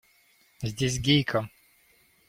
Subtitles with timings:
[0.63, 1.47] Здесь Гейка!